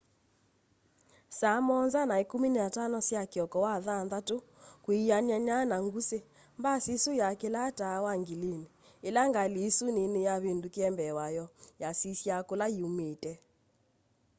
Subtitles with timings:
[1.39, 4.35] saa 1:15 sya kioko wathanthatu
[4.83, 6.17] kwianana na ngusi
[6.59, 8.67] mbasi isu yakilaa taa wa ngilini
[9.07, 11.45] ila ngali isu nini yavindukiie mbee wayo
[11.81, 13.31] yasisya kula yiiumite